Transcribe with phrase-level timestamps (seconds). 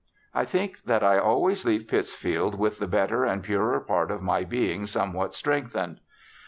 [0.33, 4.43] I think that I always leave Pittsfield with the better and purer part of my
[4.43, 5.99] being somewhat strengthened.'